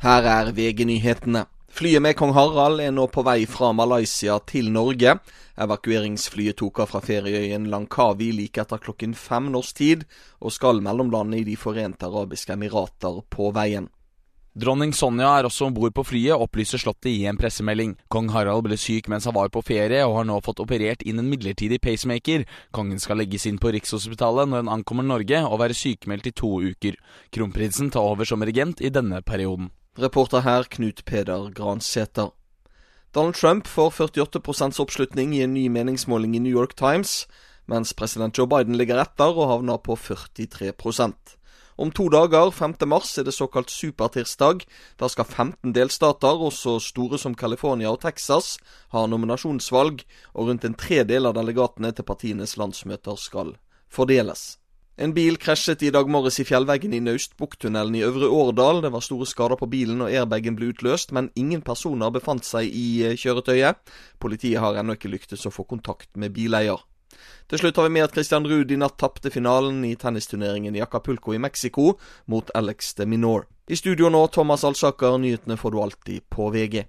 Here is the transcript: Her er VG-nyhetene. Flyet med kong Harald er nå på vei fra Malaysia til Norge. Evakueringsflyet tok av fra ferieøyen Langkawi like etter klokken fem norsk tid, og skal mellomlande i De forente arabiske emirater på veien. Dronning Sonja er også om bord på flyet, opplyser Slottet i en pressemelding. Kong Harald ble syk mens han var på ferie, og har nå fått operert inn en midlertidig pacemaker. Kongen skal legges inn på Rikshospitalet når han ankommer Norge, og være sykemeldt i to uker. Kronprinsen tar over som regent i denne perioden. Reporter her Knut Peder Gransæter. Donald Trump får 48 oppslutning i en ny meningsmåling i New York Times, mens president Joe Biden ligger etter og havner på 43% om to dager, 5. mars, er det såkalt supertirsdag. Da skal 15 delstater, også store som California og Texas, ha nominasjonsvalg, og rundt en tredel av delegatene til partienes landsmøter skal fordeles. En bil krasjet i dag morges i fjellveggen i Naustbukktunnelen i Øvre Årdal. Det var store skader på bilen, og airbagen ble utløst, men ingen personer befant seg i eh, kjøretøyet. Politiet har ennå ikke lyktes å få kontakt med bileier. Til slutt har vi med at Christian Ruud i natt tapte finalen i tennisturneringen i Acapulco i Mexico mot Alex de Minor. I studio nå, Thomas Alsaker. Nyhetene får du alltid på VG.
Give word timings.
Her 0.00 0.24
er 0.24 0.48
VG-nyhetene. 0.56 1.42
Flyet 1.68 2.00
med 2.00 2.16
kong 2.16 2.30
Harald 2.32 2.80
er 2.80 2.92
nå 2.96 3.04
på 3.12 3.20
vei 3.20 3.42
fra 3.44 3.68
Malaysia 3.76 4.38
til 4.48 4.70
Norge. 4.72 5.18
Evakueringsflyet 5.60 6.56
tok 6.56 6.78
av 6.80 6.88
fra 6.88 7.02
ferieøyen 7.04 7.66
Langkawi 7.68 8.30
like 8.32 8.62
etter 8.62 8.80
klokken 8.80 9.12
fem 9.12 9.50
norsk 9.52 9.74
tid, 9.76 10.06
og 10.40 10.54
skal 10.56 10.80
mellomlande 10.80 11.42
i 11.42 11.44
De 11.44 11.58
forente 11.60 12.08
arabiske 12.08 12.56
emirater 12.56 13.18
på 13.28 13.50
veien. 13.52 13.90
Dronning 14.56 14.94
Sonja 14.96 15.34
er 15.36 15.46
også 15.46 15.68
om 15.68 15.74
bord 15.76 15.92
på 15.92 16.06
flyet, 16.08 16.32
opplyser 16.32 16.80
Slottet 16.80 17.10
i 17.12 17.26
en 17.28 17.36
pressemelding. 17.36 17.92
Kong 18.08 18.32
Harald 18.32 18.64
ble 18.64 18.78
syk 18.80 19.10
mens 19.12 19.28
han 19.28 19.36
var 19.36 19.52
på 19.52 19.60
ferie, 19.60 20.00
og 20.06 20.16
har 20.16 20.24
nå 20.30 20.38
fått 20.40 20.62
operert 20.64 21.04
inn 21.04 21.20
en 21.20 21.28
midlertidig 21.28 21.76
pacemaker. 21.84 22.46
Kongen 22.72 22.98
skal 22.98 23.20
legges 23.20 23.44
inn 23.44 23.60
på 23.60 23.74
Rikshospitalet 23.76 24.48
når 24.48 24.64
han 24.64 24.72
ankommer 24.80 25.04
Norge, 25.04 25.44
og 25.44 25.60
være 25.60 25.76
sykemeldt 25.76 26.32
i 26.32 26.34
to 26.40 26.54
uker. 26.72 26.96
Kronprinsen 27.36 27.92
tar 27.92 28.08
over 28.16 28.24
som 28.24 28.40
regent 28.40 28.80
i 28.80 28.88
denne 28.88 29.20
perioden. 29.20 29.68
Reporter 29.98 30.40
her 30.40 30.62
Knut 30.70 31.04
Peder 31.04 31.50
Gransæter. 31.50 32.30
Donald 33.14 33.34
Trump 33.34 33.66
får 33.66 33.90
48 33.90 34.80
oppslutning 34.80 35.34
i 35.34 35.42
en 35.42 35.54
ny 35.54 35.66
meningsmåling 35.66 36.36
i 36.36 36.38
New 36.38 36.52
York 36.52 36.76
Times, 36.76 37.26
mens 37.66 37.92
president 37.92 38.38
Joe 38.38 38.46
Biden 38.46 38.76
ligger 38.76 39.02
etter 39.02 39.34
og 39.34 39.48
havner 39.48 39.82
på 39.82 39.96
43% 39.96 41.36
om 41.80 41.90
to 41.90 42.08
dager, 42.12 42.50
5. 42.50 42.74
mars, 42.86 43.18
er 43.18 43.24
det 43.24 43.32
såkalt 43.32 43.70
supertirsdag. 43.70 44.66
Da 45.00 45.08
skal 45.08 45.24
15 45.24 45.72
delstater, 45.72 46.36
også 46.36 46.76
store 46.78 47.18
som 47.18 47.34
California 47.34 47.88
og 47.88 48.02
Texas, 48.02 48.58
ha 48.92 49.06
nominasjonsvalg, 49.08 50.04
og 50.34 50.50
rundt 50.50 50.68
en 50.68 50.76
tredel 50.76 51.26
av 51.26 51.38
delegatene 51.40 51.94
til 51.96 52.04
partienes 52.04 52.58
landsmøter 52.60 53.16
skal 53.16 53.56
fordeles. 53.88 54.59
En 55.00 55.14
bil 55.16 55.38
krasjet 55.40 55.80
i 55.82 55.88
dag 55.88 56.10
morges 56.12 56.36
i 56.42 56.44
fjellveggen 56.44 56.92
i 56.92 56.98
Naustbukktunnelen 57.00 57.94
i 57.96 58.02
Øvre 58.04 58.26
Årdal. 58.28 58.82
Det 58.84 58.90
var 58.92 59.00
store 59.00 59.24
skader 59.24 59.56
på 59.56 59.68
bilen, 59.72 60.02
og 60.04 60.12
airbagen 60.12 60.58
ble 60.58 60.74
utløst, 60.74 61.14
men 61.16 61.30
ingen 61.40 61.62
personer 61.64 62.12
befant 62.12 62.44
seg 62.44 62.68
i 62.68 63.06
eh, 63.08 63.16
kjøretøyet. 63.16 63.80
Politiet 64.20 64.60
har 64.60 64.76
ennå 64.76 64.98
ikke 64.98 65.08
lyktes 65.08 65.48
å 65.48 65.54
få 65.54 65.64
kontakt 65.64 66.10
med 66.20 66.36
bileier. 66.36 66.84
Til 67.48 67.62
slutt 67.62 67.80
har 67.80 67.88
vi 67.88 67.94
med 67.96 68.10
at 68.10 68.18
Christian 68.18 68.44
Ruud 68.44 68.68
i 68.68 68.76
natt 68.76 68.98
tapte 69.00 69.32
finalen 69.32 69.80
i 69.88 69.94
tennisturneringen 69.96 70.76
i 70.76 70.84
Acapulco 70.84 71.32
i 71.32 71.40
Mexico 71.40 71.94
mot 72.28 72.52
Alex 72.52 72.92
de 73.00 73.08
Minor. 73.08 73.48
I 73.72 73.80
studio 73.80 74.12
nå, 74.12 74.26
Thomas 74.36 74.68
Alsaker. 74.68 75.16
Nyhetene 75.16 75.56
får 75.56 75.72
du 75.72 75.80
alltid 75.80 76.28
på 76.28 76.52
VG. 76.52 76.84